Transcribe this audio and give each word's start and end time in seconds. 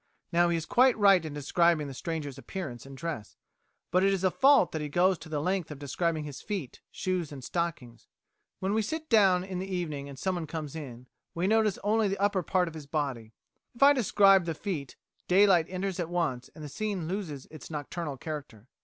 Now 0.31 0.49
he 0.49 0.57
is 0.57 0.65
quite 0.65 0.97
right 0.97 1.23
in 1.23 1.31
describing 1.35 1.85
the 1.85 1.93
stranger's 1.93 2.39
appearance 2.39 2.87
and 2.87 2.97
dress, 2.97 3.37
but 3.91 4.03
it 4.03 4.11
is 4.11 4.23
a 4.23 4.31
fault 4.31 4.71
that 4.71 4.81
he 4.81 4.89
goes 4.89 5.15
to 5.19 5.29
the 5.29 5.39
length 5.39 5.69
of 5.69 5.77
describing 5.77 6.23
his 6.23 6.41
feet, 6.41 6.81
shoes 6.89 7.31
and 7.31 7.43
stockings. 7.43 8.07
When 8.57 8.73
we 8.73 8.81
sit 8.81 9.11
down 9.11 9.43
in 9.43 9.59
the 9.59 9.71
evening 9.71 10.09
and 10.09 10.17
someone 10.17 10.47
comes 10.47 10.75
in, 10.75 11.05
we 11.35 11.45
notice 11.45 11.77
only 11.83 12.07
the 12.07 12.17
upper 12.17 12.41
part 12.41 12.67
of 12.67 12.73
his 12.73 12.87
body. 12.87 13.33
If 13.75 13.83
I 13.83 13.93
describe 13.93 14.45
the 14.45 14.55
feet, 14.55 14.95
daylight 15.27 15.67
enters 15.69 15.99
at 15.99 16.09
once 16.09 16.49
and 16.55 16.63
the 16.63 16.67
scene 16.67 17.07
loses 17.07 17.45
its 17.51 17.69
nocturnal 17.69 18.17
character." 18.17 18.69